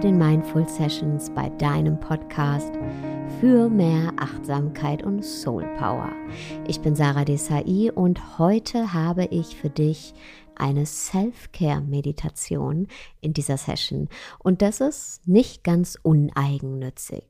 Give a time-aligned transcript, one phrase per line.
[0.00, 2.72] den Mindful Sessions, bei deinem Podcast
[3.38, 6.10] für mehr Achtsamkeit und Soul Power.
[6.66, 10.14] Ich bin Sarah Desai und heute habe ich für dich
[10.54, 12.88] eine Self-Care-Meditation
[13.20, 14.08] in dieser Session.
[14.38, 17.24] Und das ist nicht ganz uneigennützig.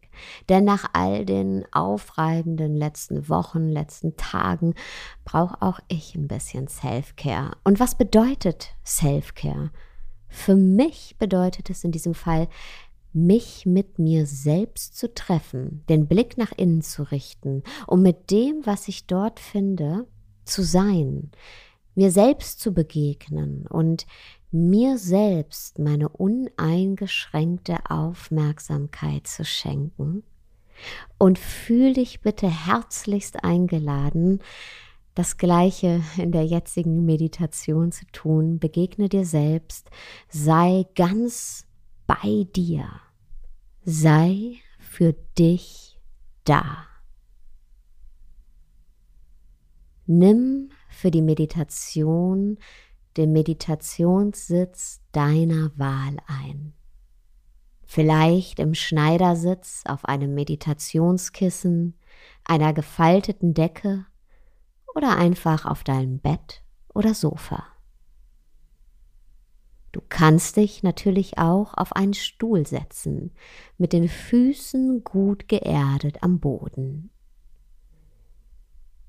[0.48, 4.74] Denn nach all den aufreibenden letzten Wochen, letzten Tagen
[5.24, 7.56] brauche auch ich ein bisschen Self-Care.
[7.64, 9.72] Und was bedeutet Self-Care?
[10.30, 12.48] Für mich bedeutet es in diesem Fall,
[13.12, 18.64] mich mit mir selbst zu treffen, den Blick nach innen zu richten, um mit dem,
[18.64, 20.06] was ich dort finde,
[20.44, 21.32] zu sein,
[21.96, 24.06] mir selbst zu begegnen und
[24.52, 30.22] mir selbst meine uneingeschränkte Aufmerksamkeit zu schenken.
[31.18, 34.40] Und fühl dich bitte herzlichst eingeladen,
[35.14, 38.58] das Gleiche in der jetzigen Meditation zu tun.
[38.58, 39.90] Begegne dir selbst,
[40.28, 41.66] sei ganz
[42.06, 42.88] bei dir,
[43.84, 46.00] sei für dich
[46.44, 46.86] da.
[50.06, 52.58] Nimm für die Meditation
[53.16, 56.72] den Meditationssitz deiner Wahl ein.
[57.84, 61.98] Vielleicht im Schneidersitz auf einem Meditationskissen,
[62.44, 64.06] einer gefalteten Decke
[64.94, 66.62] oder einfach auf deinem Bett
[66.94, 67.64] oder Sofa.
[69.92, 73.32] Du kannst dich natürlich auch auf einen Stuhl setzen,
[73.76, 77.10] mit den Füßen gut geerdet am Boden.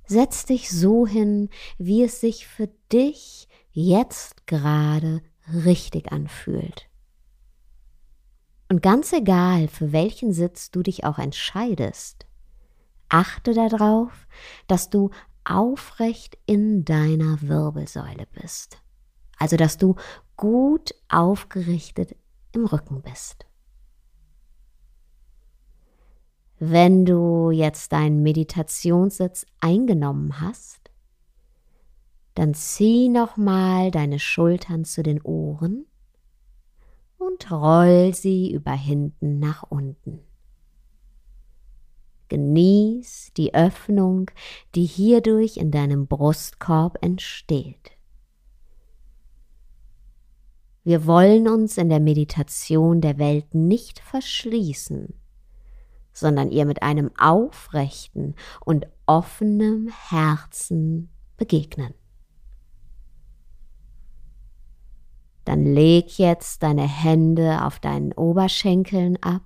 [0.08, 5.22] Setz dich so hin, wie es sich für dich jetzt gerade
[5.64, 6.90] richtig anfühlt.
[8.68, 12.26] Und ganz egal, für welchen Sitz du dich auch entscheidest,
[13.10, 14.28] achte darauf,
[14.68, 15.12] dass du
[15.46, 18.82] aufrecht in deiner Wirbelsäule bist.
[19.38, 19.96] Also, dass du
[20.38, 22.16] gut aufgerichtet
[22.52, 23.46] im Rücken bist.
[26.60, 30.92] Wenn du jetzt deinen Meditationssitz eingenommen hast,
[32.36, 35.86] dann zieh nochmal deine Schultern zu den Ohren
[37.18, 40.20] und roll sie über hinten nach unten.
[42.30, 42.81] Genieß
[43.38, 44.32] die Öffnung,
[44.76, 47.92] die hierdurch in deinem Brustkorb entsteht.
[50.84, 55.14] Wir wollen uns in der Meditation der Welt nicht verschließen,
[56.12, 58.36] sondern ihr mit einem aufrechten
[58.66, 61.94] und offenem Herzen begegnen.
[65.46, 69.42] Dann leg jetzt deine Hände auf deinen Oberschenkeln ab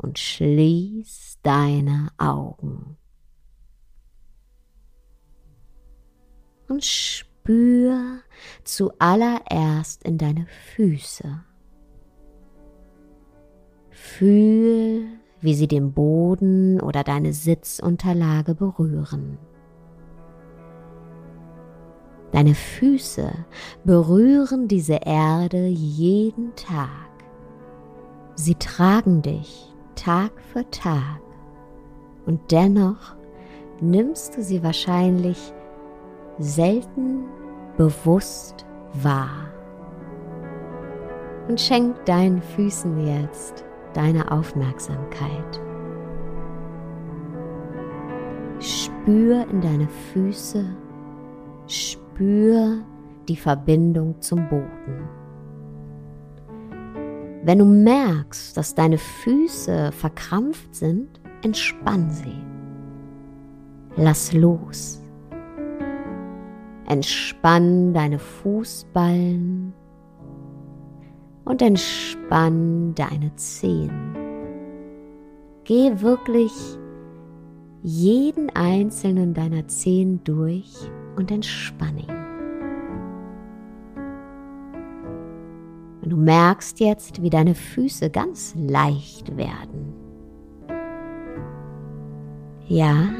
[0.00, 2.96] und schließ deine Augen.
[6.68, 8.20] Und spür
[8.64, 11.44] zuallererst in deine Füße.
[13.90, 19.38] Fühl wie sie den Boden oder deine Sitzunterlage berühren.
[22.32, 23.32] Deine Füße
[23.84, 26.88] berühren diese Erde jeden Tag.
[28.36, 29.69] Sie tragen dich
[30.00, 31.20] Tag für Tag
[32.24, 33.16] und dennoch
[33.82, 35.52] nimmst du sie wahrscheinlich
[36.38, 37.24] selten
[37.76, 39.52] bewusst wahr.
[41.48, 43.62] Und schenk deinen Füßen jetzt
[43.92, 45.60] deine Aufmerksamkeit.
[48.58, 50.64] Spür in deine Füße,
[51.66, 52.78] spür
[53.28, 55.19] die Verbindung zum Boden.
[57.42, 62.36] Wenn du merkst, dass deine Füße verkrampft sind, entspann sie.
[63.96, 65.02] Lass los.
[66.86, 69.72] Entspann deine Fußballen,
[71.50, 74.16] und entspann deine Zehen.
[75.64, 76.52] Geh wirklich
[77.82, 80.72] jeden einzelnen deiner Zehen durch
[81.16, 82.19] und entspann ihn.
[86.10, 89.94] Und du merkst jetzt, wie deine Füße ganz leicht werden.
[92.66, 93.10] Ja,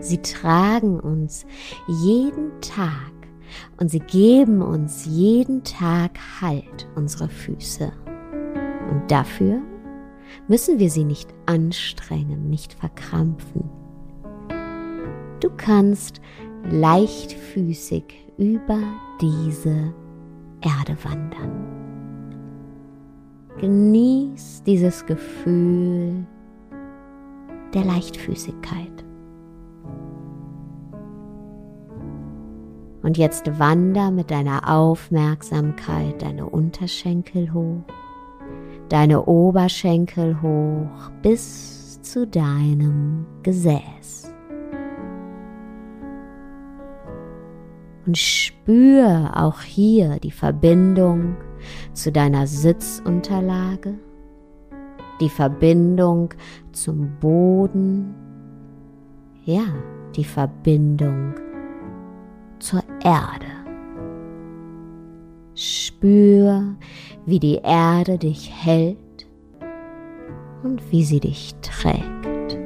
[0.00, 1.44] sie tragen uns
[1.86, 3.12] jeden Tag
[3.78, 7.92] und sie geben uns jeden Tag Halt, unsere Füße.
[8.90, 9.60] Und dafür
[10.46, 13.68] müssen wir sie nicht anstrengen, nicht verkrampfen.
[15.40, 16.22] Du kannst
[16.70, 18.04] leichtfüßig
[18.38, 18.80] über
[19.20, 19.92] diese
[20.62, 21.77] Erde wandern.
[23.60, 26.24] Genieß dieses Gefühl
[27.74, 29.04] der Leichtfüßigkeit.
[33.02, 37.82] Und jetzt wander mit deiner Aufmerksamkeit deine Unterschenkel hoch,
[38.88, 44.32] deine Oberschenkel hoch bis zu deinem Gesäß.
[48.06, 51.36] Und spür auch hier die Verbindung
[51.92, 53.94] zu deiner Sitzunterlage,
[55.20, 56.34] die Verbindung
[56.72, 58.14] zum Boden,
[59.44, 59.66] ja,
[60.14, 61.34] die Verbindung
[62.58, 63.46] zur Erde.
[65.54, 66.76] Spür,
[67.26, 69.26] wie die Erde dich hält
[70.62, 72.58] und wie sie dich trägt.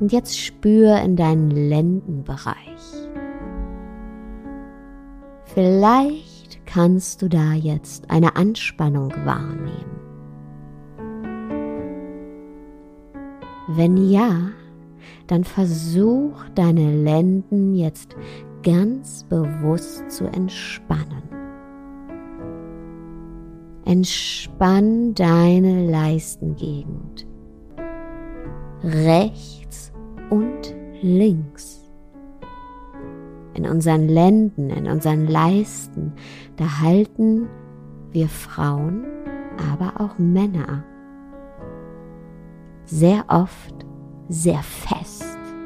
[0.00, 2.93] Und jetzt spür in deinen Lendenbereich.
[5.54, 10.00] Vielleicht kannst du da jetzt eine Anspannung wahrnehmen.
[13.68, 14.50] Wenn ja,
[15.28, 18.16] dann versuch deine Lenden jetzt
[18.64, 21.22] ganz bewusst zu entspannen.
[23.84, 27.28] Entspann deine Leistengegend.
[28.82, 29.92] Rechts
[30.30, 31.83] und links.
[33.54, 36.12] In unseren Lenden, in unseren Leisten,
[36.56, 37.48] da halten
[38.10, 39.04] wir Frauen,
[39.72, 40.84] aber auch Männer
[42.84, 43.74] sehr oft
[44.28, 45.24] sehr fest,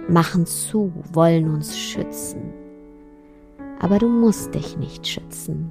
[0.09, 2.53] machen zu, wollen uns schützen.
[3.81, 5.71] Aber du musst dich nicht schützen,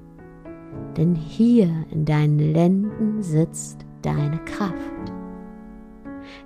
[0.96, 4.74] denn hier in deinen Lenden sitzt deine Kraft.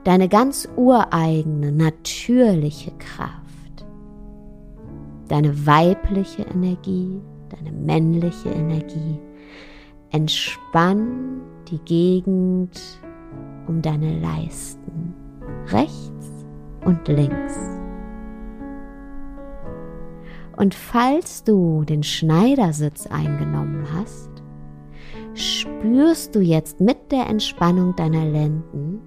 [0.03, 3.40] Deine ganz ureigene, natürliche Kraft.
[5.31, 9.17] Deine weibliche Energie, deine männliche Energie.
[10.09, 11.39] Entspann
[11.69, 12.77] die Gegend
[13.65, 15.13] um deine Leisten,
[15.67, 16.45] rechts
[16.83, 17.57] und links.
[20.57, 24.31] Und falls du den Schneidersitz eingenommen hast,
[25.33, 28.99] spürst du jetzt mit der Entspannung deiner Lenden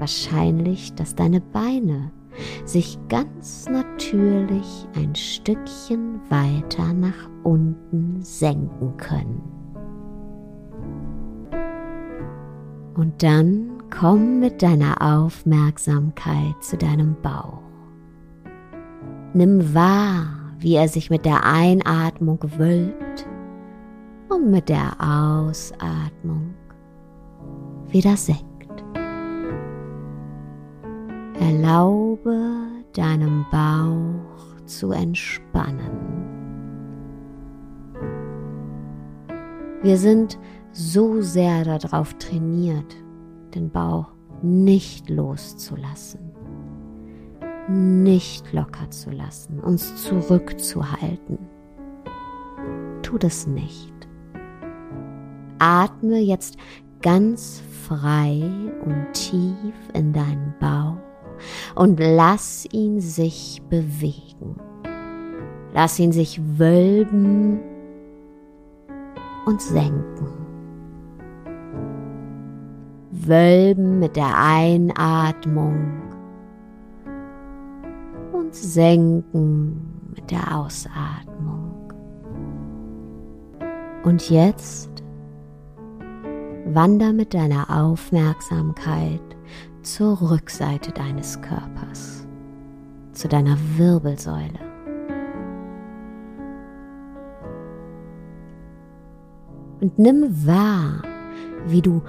[0.00, 2.10] wahrscheinlich, dass deine Beine
[2.64, 9.42] sich ganz natürlich ein Stückchen weiter nach unten senken können.
[12.94, 17.62] Und dann komm mit deiner Aufmerksamkeit zu deinem Bauch.
[19.34, 20.26] Nimm wahr,
[20.58, 23.26] wie er sich mit der Einatmung wölbt
[24.28, 26.54] und mit der Ausatmung
[27.88, 28.47] wieder senkt.
[31.40, 36.28] Erlaube deinem Bauch zu entspannen.
[39.82, 40.38] Wir sind
[40.72, 42.96] so sehr darauf trainiert,
[43.54, 44.12] den Bauch
[44.42, 46.32] nicht loszulassen,
[47.68, 51.38] nicht locker zu lassen, uns zurückzuhalten.
[53.02, 53.92] Tu das nicht.
[55.60, 56.56] Atme jetzt
[57.00, 58.42] ganz frei
[58.84, 61.07] und tief in deinen Bauch
[61.74, 64.56] und lass ihn sich bewegen.
[65.74, 67.60] Lass ihn sich wölben
[69.46, 70.28] und senken.
[73.10, 76.02] Wölben mit der Einatmung
[78.32, 81.92] und senken mit der Ausatmung.
[84.04, 84.90] Und jetzt
[86.66, 89.20] wander mit deiner Aufmerksamkeit
[89.94, 92.26] zur Rückseite deines Körpers,
[93.12, 94.60] zu deiner Wirbelsäule.
[99.80, 101.02] Und nimm wahr,
[101.66, 102.02] wie du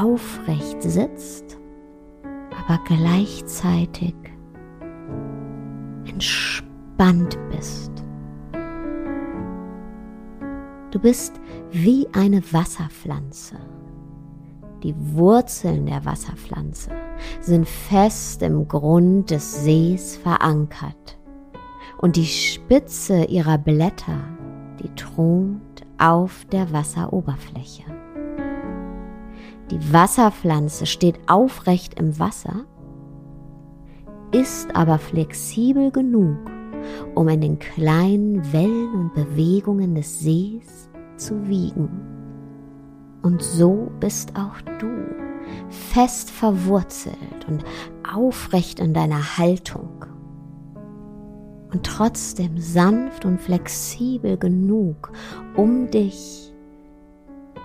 [0.00, 1.58] aufrecht sitzt,
[2.64, 4.14] aber gleichzeitig
[6.06, 7.92] entspannt bist.
[10.90, 11.38] Du bist
[11.70, 13.56] wie eine Wasserpflanze.
[14.84, 16.90] Die Wurzeln der Wasserpflanze
[17.40, 21.18] sind fest im Grund des Sees verankert
[21.96, 24.20] und die Spitze ihrer Blätter,
[24.82, 27.84] die thront auf der Wasseroberfläche.
[29.70, 32.66] Die Wasserpflanze steht aufrecht im Wasser,
[34.32, 36.36] ist aber flexibel genug,
[37.14, 42.13] um in den kleinen Wellen und Bewegungen des Sees zu wiegen.
[43.24, 44.90] Und so bist auch du
[45.70, 47.64] fest verwurzelt und
[48.06, 50.04] aufrecht in deiner Haltung
[51.72, 55.10] und trotzdem sanft und flexibel genug,
[55.56, 56.52] um dich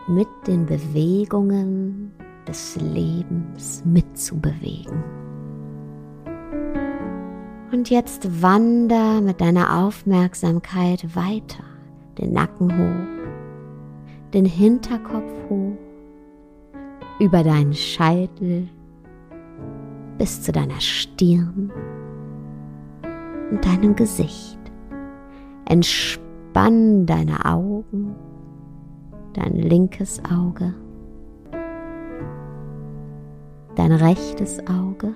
[0.08, 2.14] mit den Bewegungen
[2.48, 5.04] des Lebens mitzubewegen.
[7.74, 11.64] Und jetzt wander mit deiner Aufmerksamkeit weiter,
[12.18, 13.19] den Nacken hoch,
[14.34, 15.78] den Hinterkopf hoch,
[17.20, 18.70] über deinen Scheitel
[20.18, 21.72] bis zu deiner Stirn
[23.52, 24.60] und deinem Gesicht.
[25.66, 28.16] Entspann deine Augen,
[29.34, 30.74] dein linkes Auge,
[33.76, 35.14] dein rechtes Auge,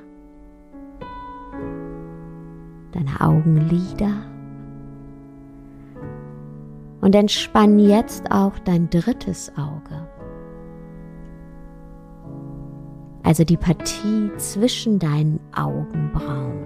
[2.91, 4.32] deine Augenlider
[7.03, 10.07] und entspann jetzt auch dein drittes Auge.
[13.23, 16.63] Also die Partie zwischen deinen Augenbrauen.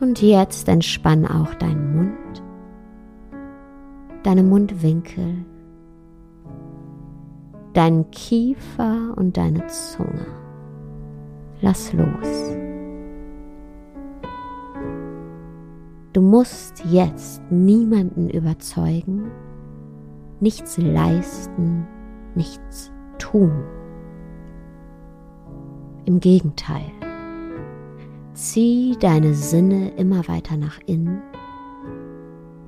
[0.00, 2.42] Und jetzt entspann auch deinen Mund,
[4.24, 5.44] deine Mundwinkel,
[7.72, 10.26] deinen Kiefer und deine Zunge.
[11.60, 12.63] Lass los.
[16.14, 19.32] Du musst jetzt niemanden überzeugen,
[20.38, 21.88] nichts leisten,
[22.36, 23.50] nichts tun.
[26.04, 26.92] Im Gegenteil,
[28.32, 31.20] zieh deine Sinne immer weiter nach innen,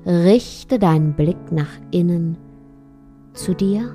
[0.05, 2.37] richte deinen Blick nach innen
[3.31, 3.89] zu dir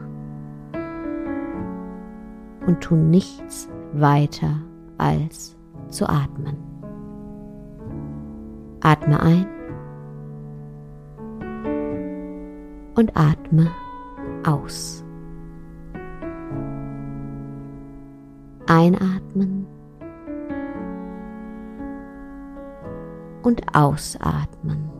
[2.66, 4.62] und tu nichts weiter
[4.96, 5.58] als
[5.90, 6.56] zu atmen.
[8.82, 9.46] Atme ein
[12.94, 13.70] und atme
[14.44, 15.04] aus.
[18.66, 19.66] Einatmen
[23.42, 24.90] und ausatmen.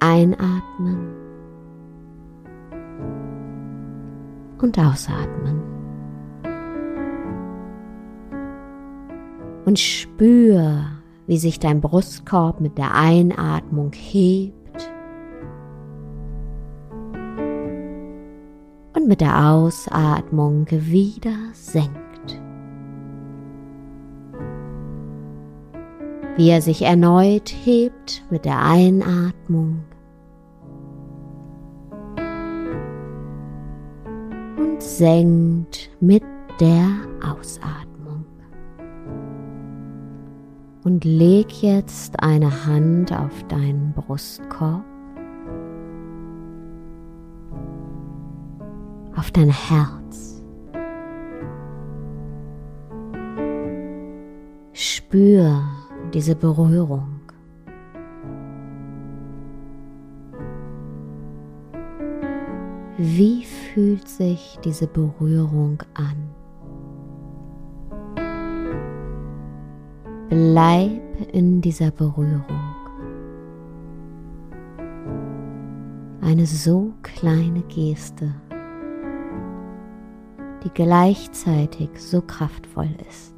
[0.00, 1.14] Einatmen
[4.58, 5.57] und ausatmen.
[9.68, 10.86] Und spür,
[11.26, 14.90] wie sich dein Brustkorb mit der Einatmung hebt
[18.96, 22.40] und mit der Ausatmung wieder senkt.
[26.36, 29.84] Wie er sich erneut hebt mit der Einatmung
[34.56, 36.22] und senkt mit
[36.58, 36.88] der
[37.22, 37.87] Ausatmung
[40.88, 44.86] und leg jetzt eine Hand auf deinen Brustkorb,
[49.14, 50.42] auf dein Herz.
[54.72, 55.62] Spür
[56.14, 57.20] diese Berührung.
[62.96, 66.30] Wie fühlt sich diese Berührung an?
[70.28, 71.00] Bleib
[71.32, 72.44] in dieser Berührung.
[76.20, 78.34] Eine so kleine Geste,
[80.62, 83.34] die gleichzeitig so kraftvoll ist.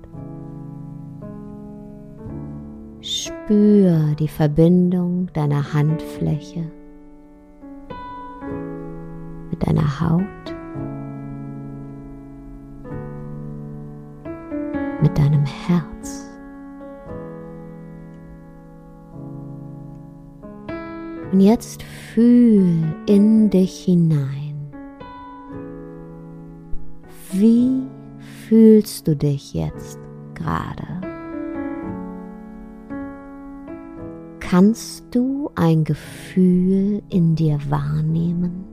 [3.03, 6.73] Spür die Verbindung deiner Handfläche
[9.51, 10.23] mit deiner Haut,
[15.01, 16.30] mit deinem Herz.
[21.33, 24.73] Und jetzt fühl in dich hinein.
[27.33, 27.83] Wie
[28.49, 29.99] fühlst du dich jetzt
[30.35, 31.01] gerade?
[34.41, 38.65] Kannst du ein Gefühl in dir wahrnehmen?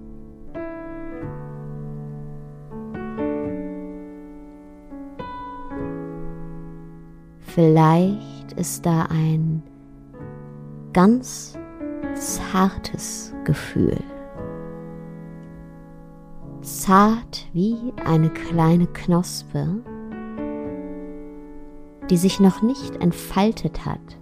[7.39, 9.61] Vielleicht ist da ein
[10.93, 11.55] ganz
[12.19, 13.97] zartes Gefühl.
[16.61, 19.67] Zart wie eine kleine Knospe,
[22.09, 24.17] die sich noch nicht entfaltet hat,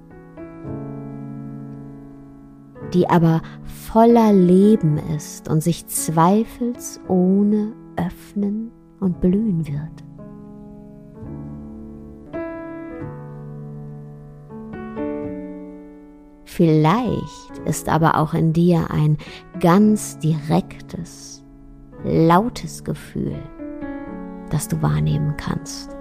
[2.94, 10.04] die aber voller Leben ist und sich zweifelsohne öffnen und blühen wird.
[16.56, 19.18] Vielleicht ist aber auch in dir ein
[19.60, 21.44] ganz direktes,
[22.06, 23.36] lautes Gefühl,
[24.52, 25.94] das du wahrnehmen kannst.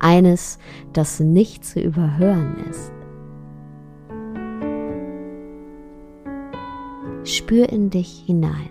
[0.00, 0.58] Eines,
[0.92, 2.92] das nicht zu überhören ist.
[7.24, 8.68] Spür in dich hinein.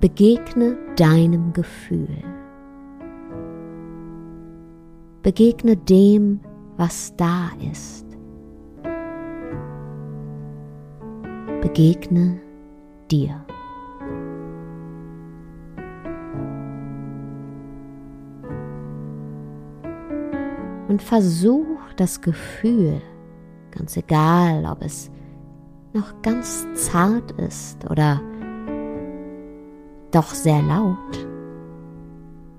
[0.00, 2.22] Begegne deinem Gefühl.
[5.22, 6.40] Begegne dem,
[6.80, 8.06] was da ist.
[11.60, 12.40] Begegne
[13.10, 13.44] dir.
[20.88, 23.02] Und versuch das Gefühl,
[23.72, 25.10] ganz egal, ob es
[25.92, 28.22] noch ganz zart ist oder
[30.12, 31.28] doch sehr laut,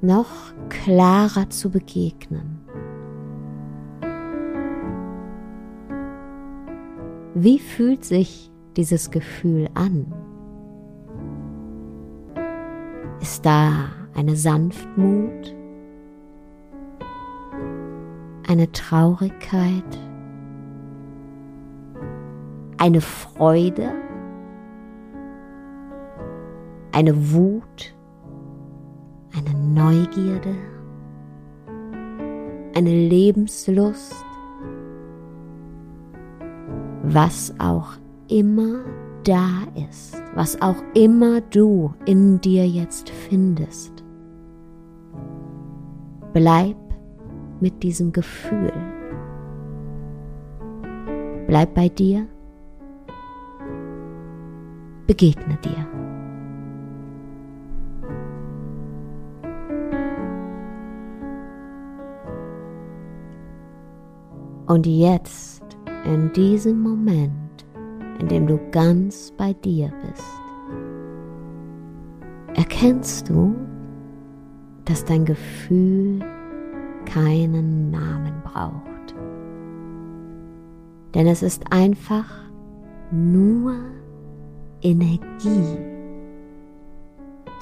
[0.02, 2.51] noch klarer zu begegnen.
[7.34, 10.06] Wie fühlt sich dieses Gefühl an?
[13.22, 15.56] Ist da eine Sanftmut,
[18.50, 19.98] eine Traurigkeit,
[22.78, 23.94] eine Freude,
[26.92, 27.96] eine Wut,
[29.34, 30.56] eine Neugierde,
[32.76, 34.26] eine Lebenslust,
[37.04, 37.94] was auch
[38.30, 38.80] immer
[39.24, 39.50] da
[39.90, 44.04] ist, was auch immer du in dir jetzt findest.
[46.34, 46.78] Bleib
[47.60, 48.72] mit diesem Gefühl.
[51.48, 52.28] Bleib bei dir.
[55.08, 55.88] Begegne dir.
[64.68, 65.61] Und jetzt,
[66.06, 67.66] in diesem Moment,
[68.20, 70.42] in dem du ganz bei dir bist,
[72.56, 73.56] erkennst du,
[74.86, 76.20] dass dein Gefühl
[77.06, 79.16] keinen Namen braucht.
[81.14, 82.30] Denn es ist einfach
[83.12, 83.76] nur
[84.82, 85.78] Energie,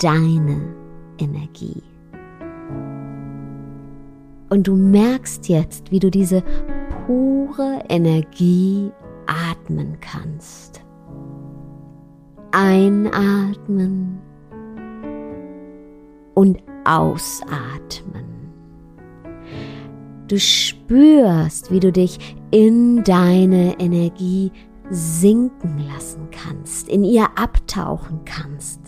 [0.02, 0.62] deine
[1.18, 1.82] Energie.
[4.50, 6.44] Und du merkst jetzt, wie du diese
[7.10, 8.92] pure Energie
[9.26, 10.84] atmen kannst.
[12.52, 14.20] Einatmen
[16.36, 18.52] und ausatmen.
[20.28, 24.52] Du spürst, wie du dich in deine Energie
[24.92, 28.82] sinken lassen kannst, in ihr abtauchen kannst,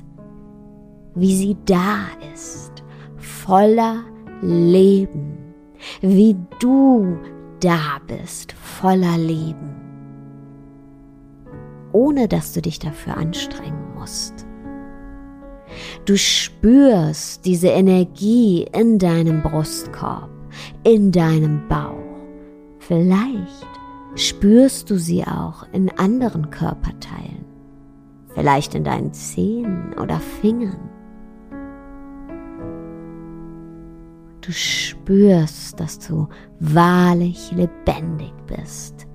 [1.15, 2.05] wie sie da
[2.35, 2.83] ist,
[3.17, 4.03] voller
[4.43, 5.55] Leben,
[6.01, 7.17] wie du
[7.61, 9.75] da bist, voller Leben,
[11.93, 14.45] ohne dass du dich dafür anstrengen musst.
[16.05, 20.29] Du spürst diese Energie in deinem Brustkorb,
[20.83, 21.95] in deinem Bauch.
[22.79, 23.67] Vielleicht
[24.15, 27.45] spürst du sie auch in anderen Körperteilen,
[28.33, 30.89] vielleicht in deinen Zehen oder Fingern.
[34.41, 36.27] Du spürst, dass du
[36.59, 39.07] wahrlich lebendig bist.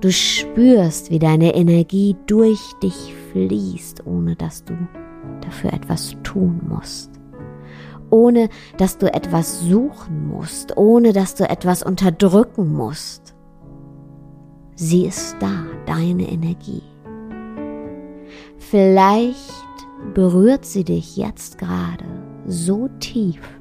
[0.00, 4.74] Du spürst, wie deine Energie durch dich fließt, ohne dass du
[5.42, 7.10] dafür etwas tun musst.
[8.08, 13.34] Ohne dass du etwas suchen musst, ohne dass du etwas unterdrücken musst.
[14.74, 16.82] Sie ist da, deine Energie.
[18.56, 19.52] Vielleicht
[20.14, 22.06] berührt sie dich jetzt gerade
[22.46, 23.59] so tief,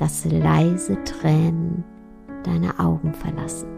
[0.00, 1.84] dass leise Tränen
[2.42, 3.68] deine Augen verlassen.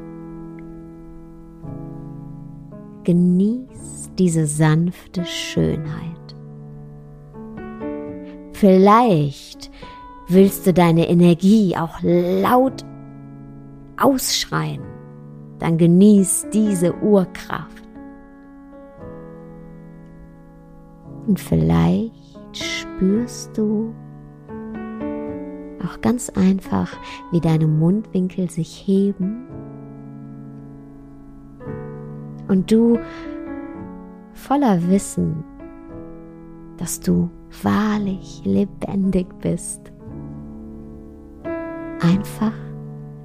[3.03, 6.37] Genieß diese sanfte Schönheit.
[8.53, 9.73] Vielleicht
[10.29, 12.85] willst du deine Energie auch laut
[14.01, 14.83] ausschreien.
[15.59, 17.83] Dann genieß diese Urkraft.
[21.27, 22.13] Und vielleicht
[22.53, 23.93] spürst du
[25.85, 26.93] auch ganz einfach,
[27.31, 29.47] wie deine Mundwinkel sich heben
[32.49, 32.99] und du
[34.35, 35.45] voller Wissen,
[36.77, 37.31] dass du
[37.63, 39.93] wahrlich lebendig bist,
[42.01, 42.53] einfach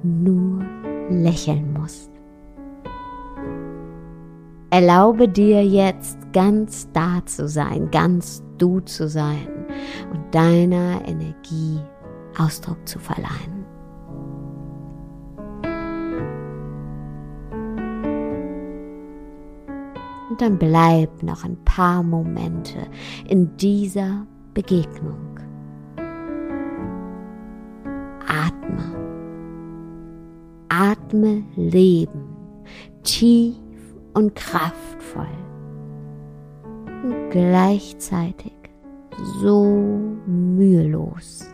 [0.02, 0.64] nur
[1.10, 2.10] lächeln musst.
[4.70, 9.48] Erlaube dir jetzt ganz da zu sein, ganz du zu sein
[10.12, 11.80] und deiner Energie
[12.38, 13.66] Ausdruck zu verleihen.
[20.30, 22.86] Und dann bleib noch ein paar Momente
[23.26, 25.40] in dieser Begegnung.
[28.26, 28.84] Atme.
[30.68, 32.24] Atme Leben,
[33.02, 33.56] tief
[34.14, 35.26] und kraftvoll.
[37.02, 38.52] Und gleichzeitig
[39.40, 39.64] so
[40.26, 41.48] mühelos.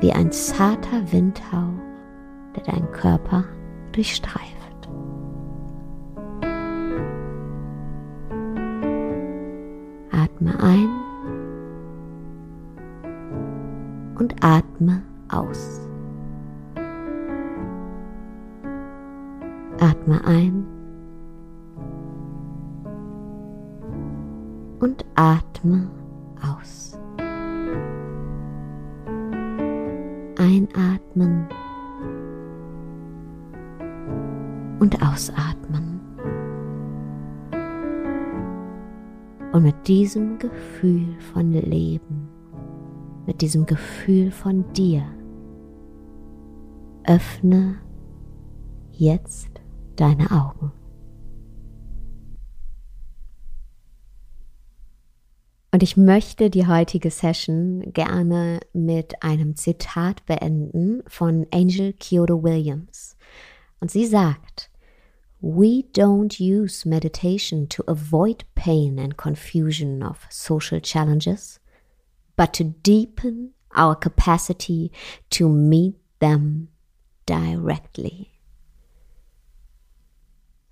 [0.00, 1.78] Wie ein zarter Windhauch,
[2.56, 3.44] der deinen Körper
[3.92, 4.88] durchstreift.
[10.10, 10.88] Atme ein
[14.18, 15.80] und atme aus.
[19.80, 20.66] Atme ein
[24.80, 25.99] und atme aus.
[35.10, 36.00] Ausatmen.
[39.52, 42.28] Und mit diesem Gefühl von Leben,
[43.26, 45.04] mit diesem Gefühl von dir,
[47.04, 47.78] öffne
[48.92, 49.50] jetzt
[49.96, 50.72] deine Augen.
[55.72, 63.16] Und ich möchte die heutige Session gerne mit einem Zitat beenden von Angel Kyoto Williams.
[63.80, 64.69] Und sie sagt,
[65.40, 71.58] We don't use meditation to avoid pain and confusion of social challenges,
[72.36, 74.92] but to deepen our capacity
[75.30, 76.68] to meet them
[77.24, 78.29] directly.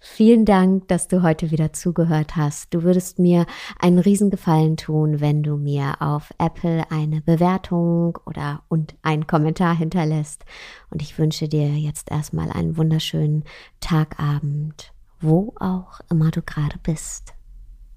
[0.00, 2.72] Vielen Dank, dass du heute wieder zugehört hast.
[2.72, 3.46] Du würdest mir
[3.80, 10.44] einen Riesengefallen tun, wenn du mir auf Apple eine Bewertung oder und einen Kommentar hinterlässt.
[10.90, 13.44] Und ich wünsche dir jetzt erstmal einen wunderschönen
[13.80, 17.34] Tagabend, wo auch immer du gerade bist.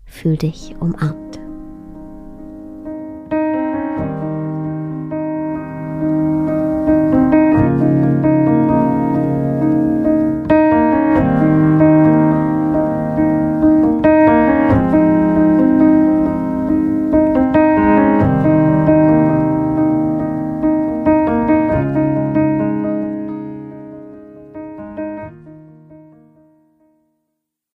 [0.06, 1.41] Fühl dich umarmt.